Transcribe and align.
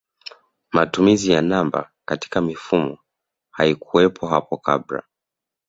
Matumizi 0.73 1.31
ya 1.31 1.41
namba 1.41 1.91
katika 2.05 2.41
mifumo 2.41 2.97
haikuwepo 3.51 4.27
hapo 4.27 4.57
kabla 4.57 5.03